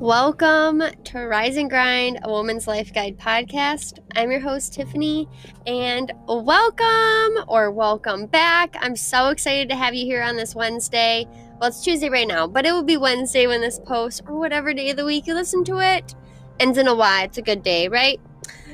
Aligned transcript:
Welcome 0.00 0.80
to 1.06 1.18
Rise 1.18 1.56
and 1.56 1.68
Grind, 1.68 2.20
a 2.22 2.30
woman's 2.30 2.68
life 2.68 2.94
guide 2.94 3.18
podcast. 3.18 3.98
I'm 4.14 4.30
your 4.30 4.38
host, 4.38 4.72
Tiffany, 4.72 5.28
and 5.66 6.12
welcome 6.28 7.44
or 7.48 7.72
welcome 7.72 8.26
back. 8.26 8.76
I'm 8.78 8.94
so 8.94 9.30
excited 9.30 9.68
to 9.70 9.74
have 9.74 9.96
you 9.96 10.04
here 10.04 10.22
on 10.22 10.36
this 10.36 10.54
Wednesday. 10.54 11.26
Well, 11.58 11.70
it's 11.70 11.82
Tuesday 11.82 12.08
right 12.08 12.28
now, 12.28 12.46
but 12.46 12.64
it 12.64 12.70
will 12.70 12.84
be 12.84 12.96
Wednesday 12.96 13.48
when 13.48 13.60
this 13.60 13.80
post 13.80 14.22
or 14.28 14.38
whatever 14.38 14.72
day 14.72 14.90
of 14.90 14.96
the 14.98 15.04
week 15.04 15.26
you 15.26 15.34
listen 15.34 15.64
to 15.64 15.80
it. 15.80 16.14
Ends 16.60 16.78
in 16.78 16.86
a 16.86 16.94
Y. 16.94 17.24
It's 17.24 17.38
a 17.38 17.42
good 17.42 17.64
day, 17.64 17.88
right? 17.88 18.20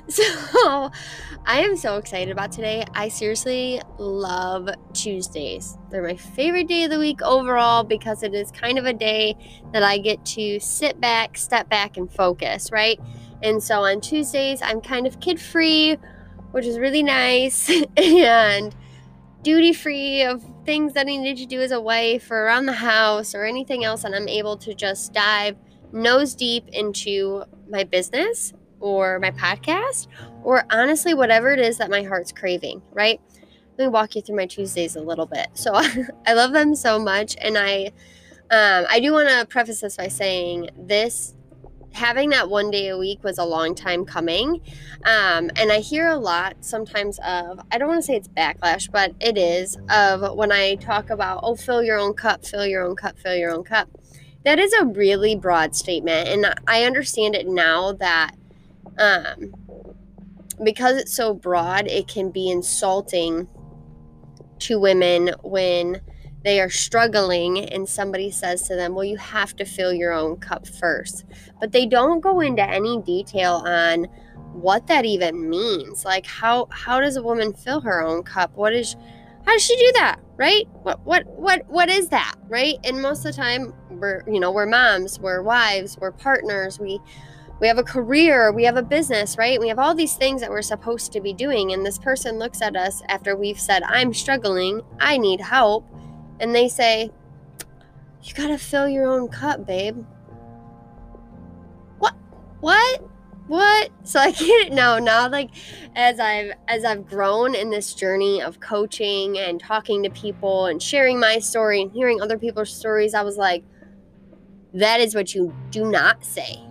So, 0.07 0.91
I 1.47 1.61
am 1.61 1.77
so 1.77 1.99
excited 1.99 2.31
about 2.33 2.53
today. 2.53 2.87
I 2.95 3.09
seriously 3.09 3.79
love 3.99 4.67
Tuesdays. 4.95 5.77
They're 5.91 6.03
my 6.03 6.17
favorite 6.17 6.69
day 6.69 6.85
of 6.85 6.91
the 6.91 6.99
week 6.99 7.21
overall 7.21 7.85
because 7.85 8.23
it 8.23 8.33
is 8.33 8.51
kind 8.51 8.79
of 8.79 8.87
a 8.87 8.95
day 8.95 9.37
that 9.75 9.83
I 9.83 9.99
get 9.99 10.25
to 10.25 10.59
sit 10.59 10.99
back, 11.03 11.37
step 11.37 11.69
back, 11.69 11.99
and 11.99 12.11
focus, 12.11 12.73
right? 12.73 12.99
And 13.43 13.63
so 13.63 13.85
on 13.85 14.01
Tuesdays, 14.01 14.63
I'm 14.63 14.81
kind 14.81 15.07
of 15.07 15.21
kid 15.21 15.39
free, 15.39 15.99
which 16.53 16.65
is 16.65 16.79
really 16.79 17.03
nice, 17.03 17.71
and 17.99 18.75
duty 19.43 19.75
free 19.75 20.23
of 20.23 20.43
things 20.65 20.95
that 20.95 21.07
I 21.07 21.17
need 21.17 21.37
to 21.37 21.45
do 21.45 21.61
as 21.61 21.73
a 21.73 21.81
wife 21.81 22.31
or 22.31 22.47
around 22.47 22.65
the 22.65 22.73
house 22.73 23.35
or 23.35 23.45
anything 23.45 23.85
else. 23.85 24.05
And 24.05 24.15
I'm 24.15 24.29
able 24.29 24.57
to 24.57 24.73
just 24.73 25.13
dive 25.13 25.57
nose 25.93 26.35
deep 26.35 26.69
into 26.69 27.45
my 27.69 27.85
business 27.85 28.55
or 28.85 29.19
my 29.19 29.31
podcast 29.31 30.09
or 30.43 30.65
honestly 30.71 31.15
whatever 31.15 31.53
it 31.53 31.59
is 31.59 31.79
that 31.79 31.89
my 31.89 32.03
heart's 32.03 32.33
craving, 32.33 32.83
right? 32.93 33.19
Let 33.79 33.87
me 33.87 33.89
walk 33.89 34.15
you 34.15 34.21
through 34.21 34.37
my 34.37 34.47
Tuesdays 34.47 34.95
a 34.95 35.01
little 35.01 35.25
bit. 35.27 35.49
So 35.55 35.73
I 36.27 36.35
love 36.35 36.53
them 36.53 36.75
so 36.75 36.99
much 36.99 37.35
and 37.41 37.57
I 37.57 37.93
um, 38.51 38.85
I 38.91 39.01
do 39.01 39.15
want 39.15 39.31
to 39.31 39.47
preface 39.47 39.81
this 39.81 39.97
by 39.97 40.09
saying 40.09 40.69
this 40.79 41.35
having 41.95 42.29
that 42.31 42.51
one 42.51 42.71
day 42.71 42.89
a 42.89 42.99
week 42.99 43.25
was 43.25 43.39
a 43.39 43.45
long 43.45 43.75
time 43.75 44.05
coming. 44.05 44.61
Um, 45.05 45.51
and 45.57 45.73
I 45.73 45.79
hear 45.79 46.09
a 46.09 46.17
lot 46.17 46.57
sometimes 46.61 47.19
of, 47.21 47.61
I 47.73 47.79
don't 47.79 47.89
want 47.89 48.01
to 48.01 48.07
say 48.07 48.17
it's 48.17 48.29
backlash, 48.29 48.91
but 48.91 49.15
it 49.21 49.39
is, 49.39 49.79
of 49.89 50.37
when 50.37 50.53
I 50.53 50.75
talk 50.75 51.09
about, 51.09 51.41
oh, 51.43 51.55
fill 51.55 51.83
your 51.83 51.99
own 51.99 52.13
cup, 52.13 52.45
fill 52.45 52.67
your 52.67 52.85
own 52.85 52.97
cup, 52.97 53.19
fill 53.19 53.37
your 53.37 53.53
own 53.53 53.65
cup. 53.65 53.89
That 54.45 54.59
is 54.59 54.73
a 54.75 54.85
really 54.85 55.37
broad 55.37 55.75
statement. 55.75 56.29
And 56.29 56.55
I 56.67 56.85
understand 56.85 57.35
it 57.35 57.47
now 57.47 57.93
that 57.93 58.35
um, 58.99 59.55
because 60.63 60.97
it's 60.97 61.15
so 61.15 61.35
broad, 61.35 61.87
it 61.89 62.09
can 62.09 62.31
be 62.31 62.51
insulting 62.51 63.49
to 64.61 64.79
women 64.79 65.31
when 65.43 66.01
they 66.45 66.61
are 66.61 66.71
struggling 66.71 67.59
and 67.59 67.89
somebody 67.89 68.31
says 68.31 68.63
to 68.69 68.77
them, 68.77 68.95
Well, 68.95 69.05
you 69.05 69.17
have 69.17 69.57
to 69.57 69.65
fill 69.65 69.93
your 69.93 70.13
own 70.13 70.37
cup 70.37 70.69
first. 70.69 71.25
But 71.59 71.73
they 71.73 71.87
don't 71.87 72.21
go 72.21 72.41
into 72.41 72.63
any 72.63 73.01
detail 73.01 73.63
on 73.67 74.05
what 74.53 74.87
that 74.87 75.05
even 75.05 75.49
means. 75.49 76.05
Like 76.05 76.27
how 76.27 76.69
how 76.71 77.01
does 77.01 77.17
a 77.17 77.23
woman 77.23 77.55
fill 77.55 77.81
her 77.81 78.03
own 78.03 78.23
cup? 78.23 78.55
What 78.55 78.75
is 78.75 78.95
how 79.47 79.53
does 79.53 79.63
she 79.63 79.77
do 79.77 79.93
that? 79.95 80.21
Right? 80.37 80.69
What 80.83 81.05
what 81.05 81.27
what 81.27 81.63
what 81.69 81.89
is 81.89 82.09
that? 82.11 82.35
Right? 82.47 82.77
And 82.85 83.01
most 83.01 83.25
of 83.25 83.35
the 83.35 83.43
time 83.43 83.73
we're 83.91 84.23
you 84.29 84.39
know, 84.39 84.53
we're 84.53 84.67
moms, 84.67 85.19
we're 85.19 85.43
wives, 85.43 85.97
we're 85.99 86.13
partners, 86.13 86.79
we 86.79 87.01
we 87.65 87.69
have 87.69 87.79
a 87.79 87.83
career, 87.83 88.53
we 88.53 88.65
have 88.65 88.77
a 88.77 88.83
business, 88.83 89.39
right? 89.39 89.59
We 89.59 89.69
have 89.69 89.79
all 89.79 89.95
these 89.95 90.17
things 90.17 90.43
that 90.43 90.51
we're 90.51 90.61
supposed 90.61 91.13
to 91.13 91.21
be 91.23 91.33
doing. 91.33 91.73
And 91.73 91.83
this 91.83 91.97
person 91.97 92.39
looks 92.39 92.61
at 92.61 92.77
us 92.77 93.03
after 93.09 93.37
we've 93.37 93.59
said, 93.59 93.83
I'm 93.85 94.13
struggling, 94.13 94.83
I 95.01 95.17
need 95.17 95.41
help. 95.41 95.87
And 96.41 96.55
they 96.55 96.69
say, 96.69 97.11
You 98.23 98.35
gotta 98.35 98.59
fill 98.59 98.87
your 98.87 99.07
own 99.07 99.29
cup, 99.29 99.67
babe. 99.67 100.05
What? 102.01 102.15
What? 102.61 103.03
What? 103.47 103.91
So 104.05 104.21
I 104.21 104.33
get 104.33 104.67
it 104.67 104.73
now. 104.75 104.99
Now, 104.99 105.31
like 105.31 105.49
as 105.97 106.21
I've 106.21 106.53
as 106.69 106.85
I've 106.85 107.09
grown 107.09 107.55
in 107.55 107.71
this 107.71 107.95
journey 107.95 108.43
of 108.43 108.61
coaching 108.61 109.39
and 109.39 109.59
talking 109.59 110.03
to 110.03 110.11
people 110.11 110.67
and 110.67 110.83
sharing 110.83 111.19
my 111.19 111.39
story 111.39 111.81
and 111.81 111.91
hearing 111.91 112.21
other 112.21 112.37
people's 112.37 112.75
stories, 112.75 113.15
I 113.15 113.23
was 113.23 113.39
like, 113.39 113.65
that 114.75 115.01
is 115.01 115.15
what 115.15 115.35
you 115.35 115.55
do 115.71 115.91
not 115.91 116.23
say 116.27 116.64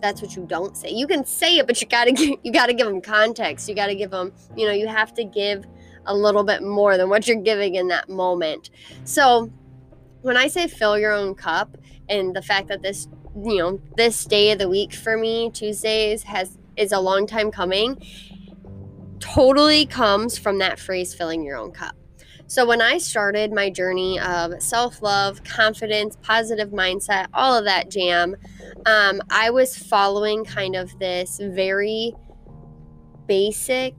that's 0.00 0.22
what 0.22 0.36
you 0.36 0.44
don't 0.46 0.76
say. 0.76 0.90
You 0.90 1.06
can 1.06 1.24
say 1.24 1.58
it, 1.58 1.66
but 1.66 1.80
you 1.80 1.88
gotta 1.88 2.12
give, 2.12 2.38
you 2.42 2.52
gotta 2.52 2.74
give 2.74 2.86
them 2.86 3.00
context. 3.00 3.68
You 3.68 3.74
gotta 3.74 3.94
give 3.94 4.10
them, 4.10 4.32
you 4.56 4.66
know, 4.66 4.72
you 4.72 4.86
have 4.88 5.14
to 5.14 5.24
give 5.24 5.64
a 6.06 6.14
little 6.14 6.44
bit 6.44 6.62
more 6.62 6.96
than 6.96 7.08
what 7.08 7.26
you're 7.26 7.40
giving 7.40 7.74
in 7.74 7.88
that 7.88 8.08
moment. 8.08 8.70
So 9.04 9.52
when 10.22 10.36
I 10.36 10.48
say 10.48 10.68
fill 10.68 10.98
your 10.98 11.12
own 11.12 11.34
cup, 11.34 11.76
and 12.08 12.34
the 12.34 12.42
fact 12.42 12.68
that 12.68 12.82
this, 12.82 13.08
you 13.34 13.58
know, 13.58 13.80
this 13.96 14.24
day 14.24 14.52
of 14.52 14.58
the 14.58 14.68
week 14.68 14.92
for 14.94 15.16
me, 15.16 15.50
Tuesdays 15.50 16.22
has 16.24 16.58
is 16.76 16.92
a 16.92 17.00
long 17.00 17.26
time 17.26 17.50
coming, 17.50 18.00
totally 19.18 19.86
comes 19.86 20.38
from 20.38 20.58
that 20.58 20.78
phrase 20.78 21.14
filling 21.14 21.42
your 21.42 21.56
own 21.56 21.72
cup. 21.72 21.96
So, 22.48 22.64
when 22.64 22.80
I 22.80 22.98
started 22.98 23.52
my 23.52 23.70
journey 23.70 24.20
of 24.20 24.62
self 24.62 25.02
love, 25.02 25.42
confidence, 25.42 26.16
positive 26.22 26.70
mindset, 26.70 27.26
all 27.34 27.58
of 27.58 27.64
that 27.64 27.90
jam, 27.90 28.36
um, 28.86 29.20
I 29.30 29.50
was 29.50 29.76
following 29.76 30.44
kind 30.44 30.76
of 30.76 30.96
this 31.00 31.40
very 31.42 32.14
basic 33.26 33.94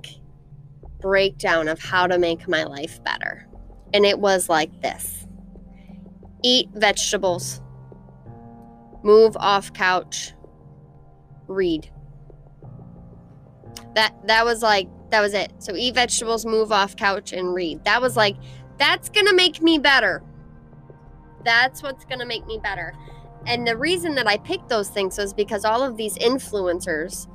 breakdown 1.02 1.68
of 1.68 1.80
how 1.80 2.07
to 2.07 2.18
make 2.18 2.47
my 2.47 2.63
life 2.63 3.03
better. 3.03 3.47
And 3.94 4.06
it 4.06 4.19
was 4.19 4.47
like 4.47 4.81
this 4.81 5.28
eat 6.44 6.69
vegetables, 6.74 7.62
move 9.03 9.36
off 9.38 9.74
couch, 9.74 10.34
read. 11.47 11.90
That 13.96 14.16
that 14.28 14.46
was 14.46 14.62
like 14.62 14.88
that 15.09 15.22
was 15.22 15.34
it. 15.34 15.51
So 15.59 15.75
eat 15.75 15.95
vegetables, 15.95 16.45
move 16.45 16.72
off 16.72 16.95
couch, 16.95 17.34
and 17.34 17.53
read. 17.53 17.84
That 17.85 18.01
was 18.01 18.18
like, 18.18 18.35
that's 18.78 19.09
gonna 19.09 19.34
make 19.34 19.62
me 19.62 19.78
better. 19.78 20.23
That's 21.44 21.81
what's 21.81 22.06
gonna 22.06 22.25
make 22.25 22.45
me 22.45 22.59
better. 22.62 22.94
And 23.45 23.66
the 23.66 23.78
reason 23.78 24.16
that 24.16 24.28
I 24.28 24.38
picked 24.38 24.69
those 24.69 24.90
things 24.90 25.18
was 25.18 25.34
because 25.34 25.63
all 25.63 25.84
of 25.84 25.95
these 25.95 26.18
influencers 26.18 27.28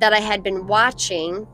that 0.00 0.12
I 0.12 0.20
had 0.20 0.42
been 0.42 0.66
watching, 0.66 1.46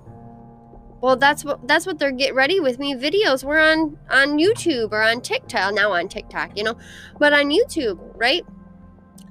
well, 1.00 1.16
that's 1.16 1.44
what 1.44 1.66
that's 1.68 1.86
what 1.86 1.98
they're 1.98 2.10
get 2.10 2.34
ready 2.34 2.58
with 2.60 2.78
me 2.78 2.94
videos. 2.94 3.44
We're 3.44 3.60
on 3.60 3.96
on 4.10 4.38
YouTube 4.38 4.92
or 4.92 5.02
on 5.02 5.20
TikTok 5.20 5.74
now 5.74 5.92
on 5.92 6.08
TikTok, 6.08 6.56
you 6.56 6.64
know, 6.64 6.76
but 7.18 7.32
on 7.32 7.50
YouTube, 7.50 7.98
right? 8.16 8.44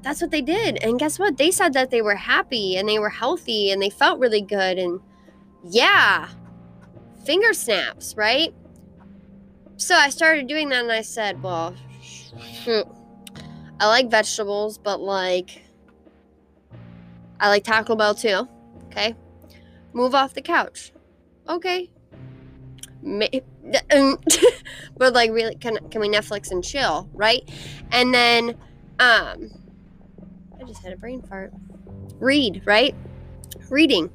That's 0.01 0.21
what 0.21 0.31
they 0.31 0.41
did. 0.41 0.81
And 0.81 0.97
guess 0.97 1.19
what? 1.19 1.37
They 1.37 1.51
said 1.51 1.73
that 1.73 1.91
they 1.91 2.01
were 2.01 2.15
happy 2.15 2.77
and 2.77 2.87
they 2.87 2.99
were 2.99 3.09
healthy 3.09 3.71
and 3.71 3.81
they 3.81 3.89
felt 3.89 4.19
really 4.19 4.41
good 4.41 4.79
and 4.79 5.01
yeah, 5.63 6.29
finger 7.25 7.53
snaps, 7.53 8.15
right? 8.15 8.53
So 9.77 9.95
I 9.95 10.09
started 10.09 10.47
doing 10.47 10.69
that 10.69 10.83
and 10.83 10.91
I 10.91 11.01
said, 11.01 11.41
well, 11.41 11.73
I 12.67 13.87
like 13.87 14.09
vegetables, 14.11 14.77
but 14.77 14.99
like, 14.99 15.63
I 17.39 17.49
like 17.49 17.63
Taco 17.63 17.95
Bell 17.95 18.13
too. 18.13 18.47
Okay. 18.87 19.15
Move 19.93 20.13
off 20.13 20.33
the 20.33 20.41
couch. 20.41 20.91
Okay. 21.47 21.89
but 24.97 25.13
like 25.13 25.31
really 25.31 25.55
can 25.55 25.77
can 25.89 26.01
we 26.01 26.09
Netflix 26.09 26.51
and 26.51 26.63
chill, 26.63 27.09
right? 27.13 27.49
And 27.91 28.13
then 28.13 28.49
um 28.99 29.49
I 30.59 30.63
just 30.67 30.83
had 30.83 30.91
a 30.91 30.97
brain 30.97 31.21
fart. 31.21 31.53
Read, 32.19 32.63
right? 32.65 32.93
Reading. 33.69 34.09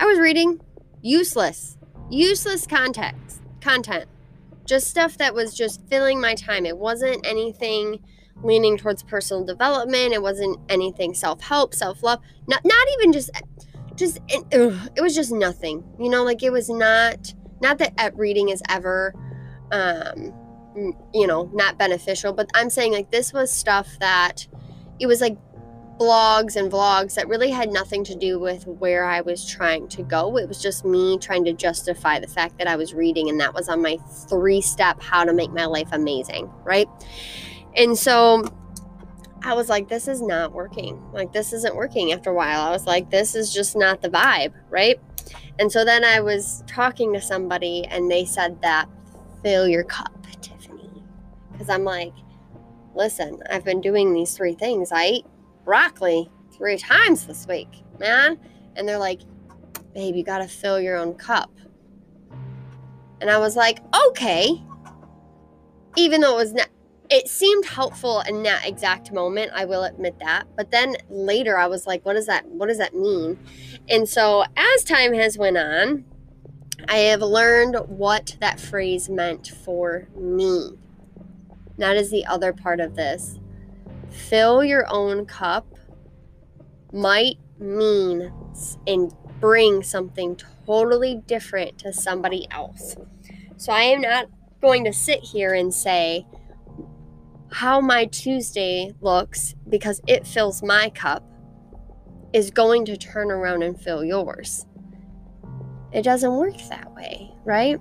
I 0.00 0.06
was 0.06 0.18
reading 0.18 0.60
useless, 1.02 1.76
useless 2.10 2.66
context, 2.66 3.42
content, 3.60 4.08
just 4.64 4.88
stuff 4.88 5.18
that 5.18 5.34
was 5.34 5.54
just 5.54 5.82
filling 5.88 6.20
my 6.20 6.34
time. 6.34 6.66
It 6.66 6.78
wasn't 6.78 7.26
anything 7.26 8.00
leaning 8.42 8.76
towards 8.76 9.02
personal 9.02 9.44
development. 9.44 10.12
It 10.12 10.22
wasn't 10.22 10.58
anything 10.68 11.14
self 11.14 11.42
help, 11.42 11.74
self 11.74 12.02
love. 12.02 12.20
Not 12.46 12.60
not 12.64 12.86
even 12.98 13.12
just 13.12 13.30
just 13.96 14.20
it, 14.28 14.44
it, 14.52 15.00
was 15.00 15.14
just 15.14 15.32
nothing. 15.32 15.84
You 15.98 16.08
know, 16.08 16.22
like 16.22 16.42
it 16.42 16.50
was 16.50 16.68
not 16.68 17.34
not 17.60 17.78
that 17.78 18.12
reading 18.14 18.50
is 18.50 18.62
ever 18.68 19.14
um 19.72 20.32
you 21.12 21.26
know 21.26 21.50
not 21.52 21.76
beneficial, 21.76 22.32
but 22.32 22.48
I'm 22.54 22.70
saying 22.70 22.92
like 22.92 23.10
this 23.10 23.32
was 23.32 23.50
stuff 23.50 23.88
that 23.98 24.46
it 25.00 25.06
was 25.06 25.20
like 25.20 25.36
blogs 25.98 26.56
and 26.56 26.70
vlogs 26.70 27.14
that 27.14 27.28
really 27.28 27.50
had 27.50 27.70
nothing 27.70 28.04
to 28.04 28.14
do 28.14 28.38
with 28.38 28.66
where 28.66 29.04
I 29.04 29.20
was 29.20 29.46
trying 29.46 29.88
to 29.88 30.02
go. 30.02 30.38
It 30.38 30.48
was 30.48 30.62
just 30.62 30.84
me 30.84 31.18
trying 31.18 31.44
to 31.44 31.52
justify 31.52 32.20
the 32.20 32.28
fact 32.28 32.58
that 32.58 32.68
I 32.68 32.76
was 32.76 32.94
reading, 32.94 33.28
and 33.28 33.40
that 33.40 33.54
was 33.54 33.68
on 33.68 33.82
my 33.82 33.98
three 34.28 34.60
step 34.60 35.02
how 35.02 35.24
to 35.24 35.32
make 35.32 35.50
my 35.50 35.66
life 35.66 35.88
amazing, 35.92 36.50
right? 36.64 36.88
And 37.76 37.98
so 37.98 38.44
I 39.42 39.54
was 39.54 39.68
like, 39.68 39.88
this 39.88 40.08
is 40.08 40.20
not 40.20 40.52
working. 40.52 41.00
Like, 41.12 41.32
this 41.32 41.52
isn't 41.52 41.74
working 41.76 42.12
after 42.12 42.30
a 42.30 42.34
while. 42.34 42.60
I 42.60 42.70
was 42.70 42.86
like, 42.86 43.10
this 43.10 43.34
is 43.34 43.52
just 43.52 43.76
not 43.76 44.02
the 44.02 44.08
vibe, 44.08 44.52
right? 44.70 45.00
And 45.58 45.70
so 45.70 45.84
then 45.84 46.04
I 46.04 46.20
was 46.20 46.62
talking 46.66 47.12
to 47.14 47.20
somebody, 47.20 47.84
and 47.84 48.10
they 48.10 48.24
said 48.24 48.62
that 48.62 48.88
fill 49.42 49.68
your 49.68 49.84
cup, 49.84 50.26
Tiffany. 50.40 51.02
Because 51.52 51.68
I'm 51.68 51.84
like, 51.84 52.12
listen, 52.94 53.40
I've 53.50 53.64
been 53.64 53.80
doing 53.80 54.12
these 54.12 54.36
three 54.36 54.54
things. 54.54 54.90
I 54.92 55.22
broccoli 55.68 56.30
three 56.50 56.78
times 56.78 57.26
this 57.26 57.46
week, 57.46 57.68
man. 58.00 58.38
And 58.74 58.88
they're 58.88 58.96
like, 58.98 59.20
babe, 59.92 60.16
you 60.16 60.24
got 60.24 60.38
to 60.38 60.48
fill 60.48 60.80
your 60.80 60.96
own 60.96 61.12
cup. 61.12 61.50
And 63.20 63.28
I 63.28 63.36
was 63.36 63.54
like, 63.54 63.80
okay. 64.06 64.62
Even 65.94 66.22
though 66.22 66.38
it 66.38 66.40
was 66.40 66.52
not, 66.54 66.68
it 67.10 67.28
seemed 67.28 67.66
helpful 67.66 68.22
in 68.22 68.42
that 68.44 68.66
exact 68.66 69.12
moment, 69.12 69.52
I 69.54 69.66
will 69.66 69.84
admit 69.84 70.18
that. 70.20 70.44
But 70.56 70.70
then 70.70 70.96
later 71.10 71.58
I 71.58 71.66
was 71.66 71.86
like, 71.86 72.02
what 72.06 72.14
does 72.14 72.24
that 72.28 72.46
what 72.46 72.68
does 72.68 72.78
that 72.78 72.94
mean? 72.94 73.38
And 73.90 74.08
so 74.08 74.44
as 74.56 74.84
time 74.84 75.12
has 75.12 75.36
went 75.36 75.58
on, 75.58 76.06
I 76.88 76.96
have 76.96 77.20
learned 77.20 77.76
what 77.88 78.38
that 78.40 78.58
phrase 78.58 79.10
meant 79.10 79.48
for 79.48 80.08
me. 80.16 80.78
That 81.76 81.98
is 81.98 82.10
the 82.10 82.24
other 82.24 82.54
part 82.54 82.80
of 82.80 82.96
this. 82.96 83.38
Fill 84.10 84.64
your 84.64 84.86
own 84.88 85.26
cup 85.26 85.66
might 86.92 87.36
mean 87.58 88.32
and 88.86 89.12
bring 89.40 89.82
something 89.82 90.36
totally 90.66 91.22
different 91.26 91.78
to 91.78 91.92
somebody 91.92 92.46
else. 92.50 92.96
So 93.56 93.72
I 93.72 93.82
am 93.82 94.00
not 94.00 94.26
going 94.60 94.84
to 94.84 94.92
sit 94.92 95.20
here 95.20 95.54
and 95.54 95.72
say 95.72 96.26
how 97.50 97.80
my 97.80 98.06
Tuesday 98.06 98.92
looks 99.00 99.54
because 99.68 100.00
it 100.06 100.26
fills 100.26 100.62
my 100.62 100.90
cup 100.90 101.24
is 102.32 102.50
going 102.50 102.84
to 102.84 102.96
turn 102.96 103.30
around 103.30 103.62
and 103.62 103.80
fill 103.80 104.04
yours. 104.04 104.66
It 105.92 106.02
doesn't 106.02 106.36
work 106.36 106.56
that 106.68 106.94
way, 106.94 107.32
right? 107.44 107.80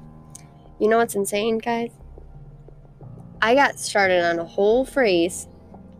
You 0.79 0.87
know 0.87 0.97
what's 0.97 1.15
insane, 1.15 1.57
guys? 1.57 1.91
I 3.41 3.55
got 3.55 3.79
started 3.79 4.23
on 4.23 4.39
a 4.39 4.45
whole 4.45 4.85
phrase, 4.85 5.47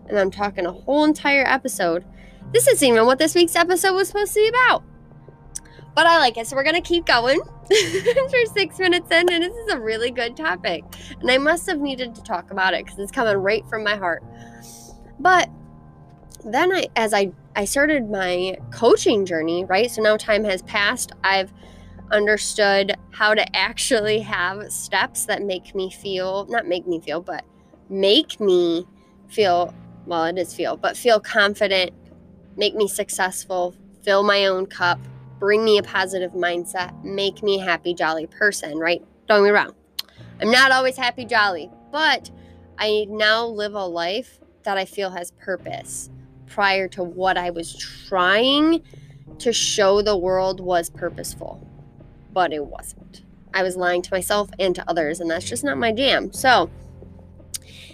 and 0.07 0.19
I'm 0.19 0.31
talking 0.31 0.65
a 0.65 0.71
whole 0.71 1.03
entire 1.03 1.45
episode. 1.45 2.05
This 2.53 2.67
isn't 2.67 2.87
even 2.87 3.05
what 3.05 3.19
this 3.19 3.35
week's 3.35 3.55
episode 3.55 3.93
was 3.93 4.07
supposed 4.07 4.33
to 4.33 4.39
be 4.39 4.47
about. 4.47 4.83
But 5.95 6.05
I 6.05 6.19
like 6.19 6.37
it, 6.37 6.47
so 6.47 6.55
we're 6.55 6.63
gonna 6.63 6.81
keep 6.81 7.05
going. 7.05 7.39
for 7.67 8.45
six 8.53 8.79
minutes 8.79 9.11
in, 9.11 9.29
and 9.29 9.43
this 9.43 9.53
is 9.53 9.73
a 9.73 9.79
really 9.79 10.09
good 10.09 10.37
topic. 10.37 10.83
And 11.19 11.29
I 11.29 11.37
must 11.37 11.67
have 11.67 11.79
needed 11.79 12.15
to 12.15 12.23
talk 12.23 12.51
about 12.51 12.73
it 12.73 12.85
because 12.85 12.99
it's 12.99 13.11
coming 13.11 13.35
right 13.35 13.67
from 13.67 13.83
my 13.83 13.95
heart. 13.95 14.23
But 15.19 15.49
then 16.45 16.73
I 16.73 16.87
as 16.95 17.13
I 17.13 17.31
I 17.55 17.65
started 17.65 18.09
my 18.09 18.57
coaching 18.71 19.25
journey, 19.25 19.65
right? 19.65 19.89
So 19.91 20.01
now 20.01 20.15
time 20.15 20.43
has 20.45 20.61
passed. 20.61 21.11
I've 21.23 21.51
understood 22.11 22.95
how 23.11 23.33
to 23.33 23.55
actually 23.55 24.19
have 24.19 24.71
steps 24.71 25.25
that 25.25 25.41
make 25.41 25.75
me 25.75 25.89
feel, 25.89 26.45
not 26.49 26.67
make 26.67 26.87
me 26.87 27.01
feel, 27.01 27.21
but 27.21 27.43
make 27.89 28.39
me 28.39 28.85
feel, 29.27 29.73
well, 30.07 30.25
it 30.25 30.37
is 30.37 30.53
feel, 30.53 30.77
but 30.77 30.97
feel 30.97 31.19
confident, 31.19 31.91
make 32.55 32.75
me 32.75 32.87
successful, 32.87 33.75
fill 34.03 34.23
my 34.23 34.45
own 34.45 34.65
cup, 34.65 34.99
bring 35.39 35.63
me 35.63 35.77
a 35.77 35.83
positive 35.83 36.31
mindset, 36.31 37.03
make 37.03 37.43
me 37.43 37.59
a 37.59 37.63
happy, 37.63 37.93
jolly 37.93 38.25
person, 38.25 38.77
right? 38.77 39.03
Don't 39.27 39.43
get 39.43 39.51
me 39.51 39.51
wrong. 39.51 39.75
I'm 40.41 40.51
not 40.51 40.71
always 40.71 40.97
happy, 40.97 41.25
jolly, 41.25 41.69
but 41.91 42.31
I 42.79 43.05
now 43.09 43.45
live 43.45 43.73
a 43.73 43.85
life 43.85 44.39
that 44.63 44.77
I 44.77 44.85
feel 44.85 45.11
has 45.11 45.31
purpose 45.31 46.09
prior 46.45 46.87
to 46.89 47.03
what 47.03 47.37
I 47.37 47.49
was 47.49 47.75
trying 47.75 48.81
to 49.39 49.53
show 49.53 50.01
the 50.01 50.17
world 50.17 50.59
was 50.59 50.89
purposeful 50.89 51.67
but 52.37 52.53
it 52.53 52.63
wasn't. 52.63 53.23
I 53.51 53.63
was 53.63 53.75
lying 53.75 54.03
to 54.03 54.13
myself 54.13 54.51
and 54.59 54.75
to 54.75 54.87
others, 54.87 55.19
and 55.19 55.31
that's 55.31 55.49
just 55.49 55.63
not 55.63 55.79
my 55.79 55.91
jam. 55.91 56.31
So 56.33 56.69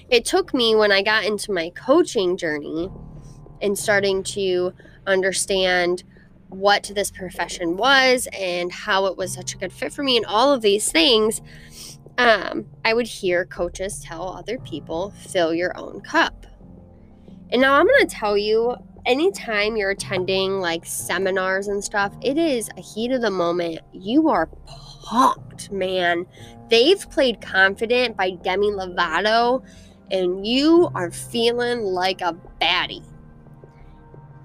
it 0.10 0.26
took 0.26 0.54
me 0.54 0.76
when 0.76 0.92
I 0.92 1.02
got 1.02 1.26
into 1.26 1.52
my 1.52 1.70
coaching 1.72 2.38
journey 2.38 2.90
and 3.62 3.78
starting 3.78 4.24
to 4.24 4.74
understand 5.08 6.04
what 6.50 6.92
this 6.94 7.10
profession 7.10 7.78
was 7.78 8.28
and 8.38 8.72
how 8.72 9.06
it 9.08 9.18
was 9.18 9.34
such 9.34 9.56
a 9.56 9.58
good 9.58 9.74
fit 9.74 9.92
for 9.92 10.04
me 10.04 10.18
and 10.18 10.26
all 10.26 10.54
of 10.54 10.62
these 10.62 10.92
things 10.92 11.42
um, 12.20 12.68
i 12.86 12.94
would 12.94 13.08
hear 13.08 13.44
coaches 13.44 14.00
tell 14.04 14.30
other 14.30 14.60
people 14.60 15.12
fill 15.28 15.52
your 15.52 15.76
own 15.76 16.00
cup 16.02 16.46
and 17.50 17.60
now 17.60 17.74
i'm 17.74 17.88
going 17.88 18.08
to 18.08 18.16
tell 18.16 18.38
you 18.38 18.76
anytime 19.06 19.76
you're 19.76 19.92
attending 19.92 20.60
like 20.60 20.86
seminars 20.86 21.68
and 21.68 21.84
stuff, 21.84 22.14
it 22.22 22.38
is 22.38 22.70
a 22.78 22.82
heat 22.82 23.12
of 23.12 23.22
the 23.22 23.32
moment. 23.32 23.80
You 23.92 24.30
are 24.30 24.48
pumped, 24.66 25.72
man. 25.72 26.26
They've 26.70 27.10
played 27.10 27.42
Confident 27.42 28.18
by 28.18 28.32
Demi 28.32 28.72
Lovato, 28.72 29.64
and 30.14 30.48
you 30.48 30.90
are 30.96 31.12
feeling 31.12 31.82
like 31.82 32.22
a 32.22 32.38
baddie. 32.62 33.04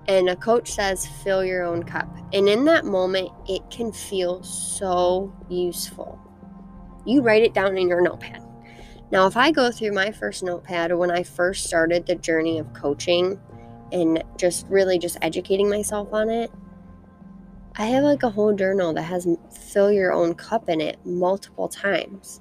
And 0.08 0.30
a 0.30 0.34
coach 0.34 0.72
says, 0.72 1.06
fill 1.22 1.44
your 1.44 1.62
own 1.62 1.84
cup. 1.84 2.08
And 2.32 2.48
in 2.48 2.64
that 2.64 2.84
moment, 2.84 3.30
it 3.46 3.62
can 3.70 3.92
feel 3.92 4.42
so 4.42 5.32
useful. 5.48 6.18
You 7.04 7.22
write 7.22 7.42
it 7.42 7.54
down 7.54 7.78
in 7.78 7.88
your 7.88 8.00
notepad. 8.00 8.42
Now, 9.12 9.26
if 9.26 9.36
I 9.36 9.52
go 9.52 9.70
through 9.70 9.92
my 9.92 10.10
first 10.10 10.42
notepad 10.42 10.92
when 10.96 11.10
I 11.10 11.22
first 11.22 11.66
started 11.66 12.06
the 12.06 12.16
journey 12.16 12.58
of 12.58 12.72
coaching, 12.72 13.38
and 13.92 14.22
just 14.36 14.66
really 14.68 14.98
just 14.98 15.16
educating 15.22 15.68
myself 15.68 16.12
on 16.12 16.28
it. 16.28 16.50
I 17.76 17.86
have 17.86 18.04
like 18.04 18.22
a 18.22 18.30
whole 18.30 18.54
journal 18.54 18.92
that 18.94 19.02
has 19.02 19.26
fill 19.50 19.92
your 19.92 20.12
own 20.12 20.34
cup 20.34 20.68
in 20.68 20.80
it 20.80 20.98
multiple 21.04 21.68
times. 21.68 22.40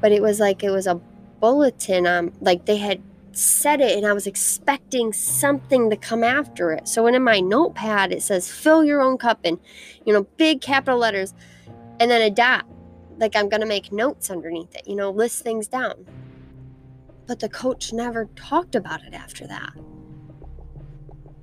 But 0.00 0.12
it 0.12 0.20
was 0.20 0.40
like 0.40 0.62
it 0.62 0.70
was 0.70 0.86
a 0.86 1.00
bulletin 1.40 2.06
um 2.06 2.32
like 2.40 2.64
they 2.66 2.76
had 2.76 3.02
said 3.36 3.82
it 3.82 3.96
and 3.96 4.06
I 4.06 4.14
was 4.14 4.26
expecting 4.26 5.12
something 5.12 5.90
to 5.90 5.96
come 5.96 6.24
after 6.24 6.72
it. 6.72 6.88
So 6.88 7.06
in 7.06 7.22
my 7.22 7.40
notepad 7.40 8.10
it 8.10 8.22
says 8.22 8.50
fill 8.50 8.82
your 8.82 9.02
own 9.02 9.18
cup 9.18 9.40
in, 9.44 9.60
you 10.06 10.12
know, 10.14 10.22
big 10.38 10.62
capital 10.62 10.98
letters 10.98 11.34
and 12.00 12.10
then 12.10 12.22
a 12.22 12.30
dot. 12.30 12.64
Like 13.18 13.36
I'm 13.36 13.50
to 13.50 13.66
make 13.66 13.92
notes 13.92 14.30
underneath 14.30 14.74
it, 14.74 14.86
you 14.86 14.96
know, 14.96 15.10
list 15.10 15.42
things 15.42 15.68
down. 15.68 16.06
But 17.26 17.40
the 17.40 17.48
coach 17.48 17.92
never 17.92 18.26
talked 18.36 18.74
about 18.74 19.02
it 19.04 19.12
after 19.12 19.46
that. 19.46 19.72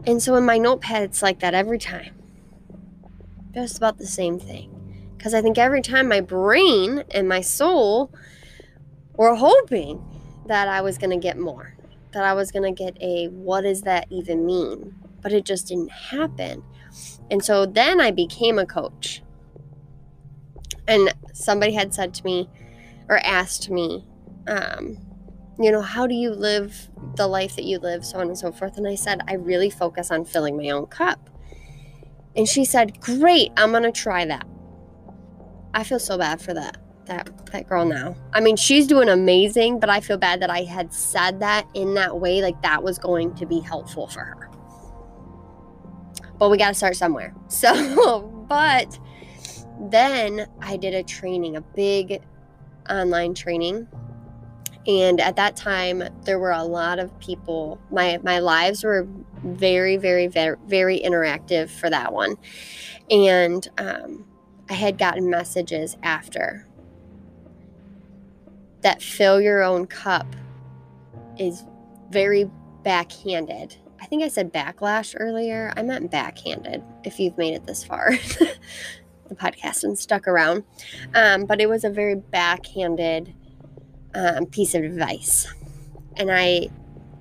And 0.05 0.21
so 0.21 0.35
in 0.35 0.45
my 0.45 0.57
notepad, 0.57 1.03
it's 1.03 1.21
like 1.21 1.39
that 1.39 1.53
every 1.53 1.77
time. 1.77 2.15
Just 3.53 3.77
about 3.77 3.97
the 3.97 4.07
same 4.07 4.39
thing. 4.39 4.69
Because 5.17 5.33
I 5.33 5.41
think 5.41 5.57
every 5.57 5.81
time 5.81 6.07
my 6.07 6.21
brain 6.21 7.03
and 7.11 7.29
my 7.29 7.41
soul 7.41 8.11
were 9.15 9.35
hoping 9.35 10.03
that 10.47 10.67
I 10.67 10.81
was 10.81 10.97
going 10.97 11.11
to 11.11 11.17
get 11.17 11.37
more, 11.37 11.75
that 12.11 12.23
I 12.23 12.33
was 12.33 12.51
going 12.51 12.73
to 12.73 12.83
get 12.83 12.97
a 13.01 13.27
what 13.27 13.61
does 13.61 13.81
that 13.83 14.07
even 14.09 14.45
mean? 14.45 14.95
But 15.21 15.33
it 15.33 15.45
just 15.45 15.67
didn't 15.67 15.91
happen. 15.91 16.63
And 17.31 17.43
so 17.43 17.65
then 17.65 18.01
I 18.01 18.11
became 18.11 18.59
a 18.59 18.65
coach. 18.65 19.21
And 20.87 21.13
somebody 21.33 21.73
had 21.73 21.93
said 21.93 22.13
to 22.15 22.25
me 22.25 22.49
or 23.07 23.17
asked 23.17 23.69
me, 23.69 24.05
um, 24.47 24.97
you 25.57 25.71
know, 25.71 25.81
how 25.81 26.07
do 26.07 26.15
you 26.15 26.31
live 26.31 26.89
the 27.15 27.27
life 27.27 27.55
that 27.55 27.63
you 27.63 27.79
live, 27.79 28.03
so 28.03 28.19
on 28.19 28.27
and 28.27 28.37
so 28.37 28.51
forth. 28.51 28.77
And 28.77 28.87
I 28.87 28.95
said, 28.95 29.21
I 29.27 29.35
really 29.35 29.69
focus 29.69 30.11
on 30.11 30.25
filling 30.25 30.57
my 30.57 30.69
own 30.69 30.87
cup. 30.87 31.29
And 32.35 32.47
she 32.47 32.65
said, 32.65 32.99
Great, 32.99 33.51
I'm 33.55 33.71
gonna 33.71 33.91
try 33.91 34.25
that. 34.25 34.47
I 35.73 35.83
feel 35.83 35.99
so 35.99 36.17
bad 36.17 36.41
for 36.41 36.53
that 36.53 36.82
that 37.05 37.47
that 37.47 37.67
girl 37.67 37.85
now. 37.85 38.15
I 38.33 38.39
mean, 38.39 38.55
she's 38.55 38.87
doing 38.87 39.09
amazing, 39.09 39.79
but 39.79 39.89
I 39.89 39.99
feel 39.99 40.17
bad 40.17 40.41
that 40.41 40.49
I 40.49 40.63
had 40.63 40.93
said 40.93 41.39
that 41.41 41.67
in 41.73 41.93
that 41.95 42.19
way, 42.19 42.41
like 42.41 42.61
that 42.61 42.83
was 42.83 42.97
going 42.97 43.35
to 43.35 43.45
be 43.45 43.59
helpful 43.59 44.07
for 44.07 44.21
her. 44.21 44.49
But 46.39 46.49
we 46.49 46.57
got 46.57 46.69
to 46.69 46.73
start 46.73 46.95
somewhere. 46.95 47.33
So, 47.49 48.45
but 48.49 48.99
then 49.79 50.47
I 50.59 50.77
did 50.77 50.93
a 50.93 51.03
training, 51.03 51.55
a 51.55 51.61
big 51.61 52.21
online 52.89 53.33
training 53.33 53.87
and 54.87 55.21
at 55.21 55.35
that 55.35 55.55
time 55.55 56.03
there 56.23 56.39
were 56.39 56.51
a 56.51 56.63
lot 56.63 56.99
of 56.99 57.17
people 57.19 57.79
my 57.91 58.19
my 58.23 58.39
lives 58.39 58.83
were 58.83 59.07
very 59.43 59.97
very 59.97 60.27
very 60.27 60.57
very 60.67 60.99
interactive 60.99 61.69
for 61.69 61.89
that 61.89 62.11
one 62.11 62.35
and 63.09 63.69
um, 63.77 64.25
i 64.69 64.73
had 64.73 64.97
gotten 64.97 65.29
messages 65.29 65.97
after 66.03 66.67
that 68.83 69.01
fill 69.01 69.41
your 69.41 69.63
own 69.63 69.85
cup 69.85 70.27
is 71.37 71.63
very 72.09 72.49
backhanded 72.83 73.75
i 74.01 74.05
think 74.05 74.23
i 74.23 74.27
said 74.27 74.53
backlash 74.53 75.15
earlier 75.17 75.73
i 75.75 75.81
meant 75.81 76.11
backhanded 76.11 76.83
if 77.03 77.19
you've 77.19 77.37
made 77.37 77.53
it 77.53 77.65
this 77.65 77.83
far 77.83 78.11
the 79.29 79.35
podcast 79.35 79.83
and 79.83 79.97
stuck 79.97 80.27
around 80.27 80.63
um, 81.15 81.45
but 81.45 81.59
it 81.59 81.67
was 81.67 81.83
a 81.83 81.89
very 81.89 82.15
backhanded 82.15 83.33
um, 84.15 84.45
piece 84.45 84.75
of 84.75 84.83
advice. 84.83 85.47
And 86.17 86.31
I, 86.31 86.69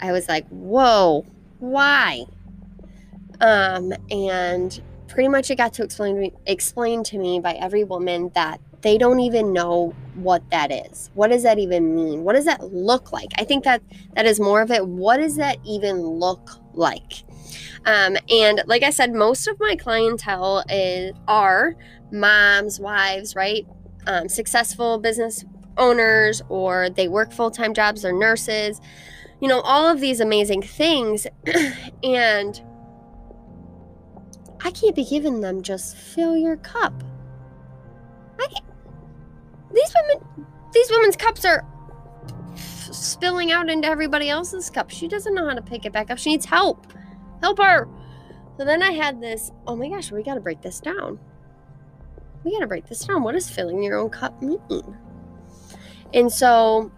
I 0.01 0.13
was 0.13 0.29
like, 0.29 0.47
whoa, 0.49 1.25
why? 1.59 2.25
Um, 3.41 3.93
and 4.11 4.81
pretty 5.09 5.29
much 5.29 5.51
it 5.51 5.57
got 5.57 5.75
to 5.75 5.85
explain 5.85 6.15
to 6.17 6.21
me, 6.21 6.33
explain 6.47 7.03
to 7.05 7.19
me 7.19 7.41
by 7.41 7.53
every 7.55 7.85
woman 7.85 8.31
that 8.35 8.61
they 8.83 8.99
don't 8.99 9.21
even 9.21 9.53
know 9.53 9.95
what 10.15 10.49
that 10.51 10.71
is. 10.71 11.11
What 11.15 11.29
does 11.29 11.45
that 11.45 11.59
even 11.59 11.95
mean? 11.95 12.25
What 12.25 12.35
does 12.35 12.45
that 12.45 12.73
look 12.73 13.13
like? 13.13 13.31
I 13.39 13.45
think 13.45 13.65
that 13.65 13.83
that 14.15 14.27
is 14.27 14.41
more 14.41 14.61
of 14.61 14.71
it. 14.71 14.87
What 14.87 15.19
does 15.19 15.37
that 15.37 15.59
even 15.65 16.01
look 16.01 16.51
like? 16.75 17.23
Um, 17.87 18.17
and 18.29 18.63
like 18.67 18.83
I 18.83 18.91
said, 18.91 19.13
most 19.13 19.47
of 19.47 19.59
my 19.61 19.77
clientele 19.77 20.65
is 20.69 21.13
are 21.29 21.77
moms, 22.11 22.81
wives, 22.81 23.35
right? 23.35 23.67
Um, 24.07 24.29
successful 24.29 24.99
business 24.99 25.45
owners, 25.79 26.43
or 26.49 26.91
they 26.91 27.09
work 27.09 27.33
full 27.33 27.51
time 27.51 27.75
jobs, 27.75 28.03
they're 28.03 28.13
nurses, 28.13 28.81
you 29.41 29.49
know, 29.49 29.61
all 29.61 29.87
of 29.87 30.01
these 30.01 30.21
amazing 30.21 30.63
things. 30.63 31.27
and 32.03 32.63
I 34.65 34.71
can't 34.71 34.95
be 34.95 35.05
giving 35.05 35.41
them 35.41 35.63
just 35.63 35.97
fill 35.97 36.37
your 36.37 36.57
cup. 36.57 37.03
These 39.75 39.95
women, 39.95 40.47
these 40.73 40.91
women's 40.91 41.17
cups 41.17 41.45
are 41.45 41.65
spilling 42.57 43.53
out 43.53 43.69
into 43.69 43.89
everybody 43.89 44.29
else's 44.29 44.71
cup. 44.71 44.91
She 44.91 45.09
doesn't 45.09 45.35
know 45.35 45.49
how 45.49 45.55
to 45.55 45.63
pick 45.63 45.85
it 45.85 45.93
back 45.93 46.11
up. 46.11 46.19
She 46.19 46.31
needs 46.31 46.47
help. 46.47 46.93
Help 47.41 47.59
her. 47.59 47.89
So 48.59 48.65
then 48.65 48.83
I 48.83 48.93
had 48.93 49.21
this, 49.21 49.51
oh 49.67 49.77
my 49.77 49.89
gosh, 49.89 50.13
we 50.13 50.23
got 50.23 50.35
to 50.35 50.41
break 50.41 50.61
this 50.61 50.81
down. 50.81 51.19
We 52.45 52.53
got 52.53 52.61
to 52.61 52.67
break 52.67 52.87
this 52.87 53.05
down. 53.05 53.23
What 53.23 53.33
does 53.33 53.49
filling 53.49 53.83
your 53.83 53.99
own 53.99 54.11
cup 54.11 54.41
mean? 54.43 54.61
And 56.13 56.31
so 56.31 56.93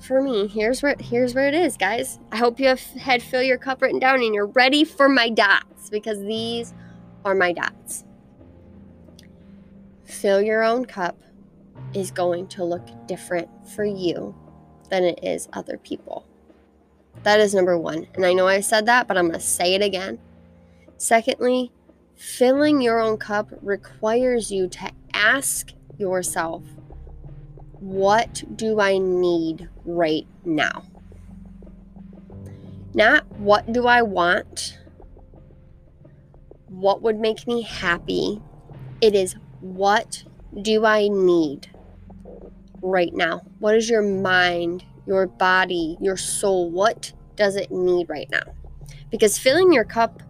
for 0.00 0.20
me, 0.20 0.48
here's 0.48 0.82
where 0.82 0.96
here's 0.98 1.34
where 1.34 1.48
it 1.48 1.54
is, 1.54 1.76
guys. 1.76 2.18
I 2.32 2.36
hope 2.36 2.58
you 2.58 2.68
have 2.68 2.80
had 2.80 3.22
fill 3.22 3.42
your 3.42 3.58
cup 3.58 3.82
written 3.82 3.98
down 3.98 4.22
and 4.22 4.34
you're 4.34 4.46
ready 4.46 4.84
for 4.84 5.08
my 5.08 5.30
dots 5.30 5.90
because 5.90 6.20
these 6.20 6.74
are 7.24 7.34
my 7.34 7.52
dots. 7.52 8.04
Fill 10.04 10.40
your 10.40 10.62
own 10.62 10.84
cup 10.84 11.20
is 11.94 12.10
going 12.10 12.46
to 12.48 12.64
look 12.64 12.86
different 13.06 13.48
for 13.74 13.84
you 13.84 14.34
than 14.90 15.04
it 15.04 15.18
is 15.22 15.48
other 15.52 15.78
people. 15.78 16.24
That 17.22 17.40
is 17.40 17.54
number 17.54 17.78
one. 17.78 18.06
And 18.14 18.24
I 18.24 18.32
know 18.32 18.46
I 18.46 18.60
said 18.60 18.86
that, 18.86 19.08
but 19.08 19.16
I'm 19.16 19.28
going 19.28 19.38
to 19.38 19.44
say 19.44 19.74
it 19.74 19.82
again. 19.82 20.18
Secondly, 20.98 21.72
filling 22.14 22.80
your 22.80 23.00
own 23.00 23.18
cup 23.18 23.50
requires 23.62 24.50
you 24.50 24.68
to 24.68 24.90
ask 25.12 25.72
yourself, 25.98 26.62
what 27.80 28.44
do 28.56 28.80
I 28.80 28.98
need 28.98 29.68
right 29.84 30.26
now? 30.44 30.84
Not 32.94 33.30
what 33.32 33.72
do 33.72 33.86
I 33.86 34.02
want? 34.02 34.78
What 36.68 37.02
would 37.02 37.18
make 37.18 37.46
me 37.46 37.62
happy? 37.62 38.40
It 39.00 39.14
is 39.14 39.36
what 39.60 40.24
do 40.62 40.86
I 40.86 41.08
need 41.08 41.68
right 42.86 43.12
now? 43.14 43.42
What 43.58 43.76
is 43.76 43.90
your 43.90 44.02
mind, 44.02 44.84
your 45.06 45.26
body, 45.26 45.96
your 46.00 46.16
soul? 46.16 46.70
What 46.70 47.12
does 47.36 47.56
it 47.56 47.70
need 47.70 48.08
right 48.08 48.28
now? 48.30 48.42
Because 49.10 49.38
filling 49.38 49.72
your 49.72 49.84
cup 49.84 50.22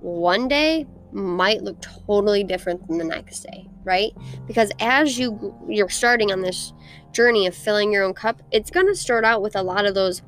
one 0.00 0.48
day 0.48 0.86
might 1.12 1.62
look 1.62 1.80
totally 1.80 2.42
different 2.44 2.86
than 2.88 2.98
the 2.98 3.04
next 3.04 3.40
day, 3.40 3.68
right? 3.84 4.12
Because 4.46 4.72
as 4.80 5.18
you 5.18 5.54
you're 5.68 5.88
starting 5.88 6.32
on 6.32 6.40
this 6.40 6.72
journey 7.12 7.46
of 7.46 7.54
filling 7.54 7.92
your 7.92 8.04
own 8.04 8.14
cup, 8.14 8.42
it's 8.50 8.70
going 8.70 8.86
to 8.86 8.94
start 8.94 9.24
out 9.24 9.40
with 9.40 9.56
a 9.56 9.62
lot 9.62 9.86
of 9.86 9.94
those 9.94 10.22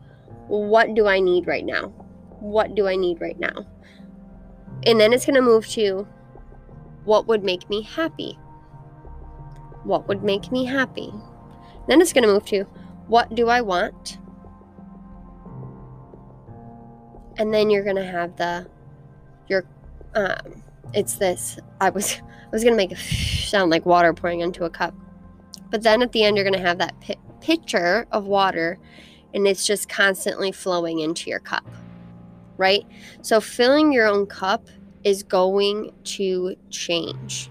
what 0.48 0.94
do 0.94 1.08
I 1.08 1.18
need 1.18 1.46
right 1.46 1.64
now? 1.64 1.88
What 2.40 2.74
do 2.74 2.86
I 2.86 2.96
need 2.96 3.20
right 3.20 3.38
now? 3.38 3.66
And 4.84 5.00
then 5.00 5.12
it's 5.12 5.26
going 5.26 5.34
to 5.34 5.42
move 5.42 5.66
to 5.68 6.06
what 7.04 7.26
would 7.26 7.42
make 7.42 7.68
me 7.68 7.82
happy? 7.82 8.38
What 9.82 10.06
would 10.08 10.22
make 10.22 10.52
me 10.52 10.64
happy? 10.64 11.12
Then 11.86 12.00
it's 12.00 12.12
going 12.12 12.26
to 12.26 12.32
move 12.32 12.44
to 12.46 12.64
what 13.08 13.34
do 13.34 13.48
I 13.48 13.60
want? 13.60 14.18
And 17.38 17.52
then 17.52 17.70
you're 17.70 17.84
going 17.84 17.96
to 17.96 18.04
have 18.04 18.36
the 18.36 18.68
your 19.48 19.64
um 20.14 20.62
it's 20.92 21.14
this 21.14 21.58
I 21.80 21.90
was 21.90 22.14
I 22.20 22.48
was 22.50 22.62
going 22.62 22.72
to 22.72 22.76
make 22.76 22.92
it 22.92 22.98
sound 23.48 23.70
like 23.70 23.86
water 23.86 24.12
pouring 24.12 24.40
into 24.40 24.64
a 24.64 24.70
cup. 24.70 24.94
But 25.70 25.82
then 25.82 26.02
at 26.02 26.12
the 26.12 26.24
end 26.24 26.36
you're 26.36 26.44
going 26.44 26.60
to 26.60 26.66
have 26.66 26.78
that 26.78 26.98
pi- 27.00 27.16
pitcher 27.40 28.06
of 28.12 28.24
water 28.24 28.78
and 29.34 29.46
it's 29.46 29.66
just 29.66 29.88
constantly 29.88 30.52
flowing 30.52 31.00
into 31.00 31.30
your 31.30 31.40
cup. 31.40 31.68
Right? 32.56 32.86
So 33.20 33.40
filling 33.40 33.92
your 33.92 34.06
own 34.06 34.26
cup 34.26 34.68
is 35.04 35.22
going 35.22 35.92
to 36.02 36.56
change. 36.70 37.50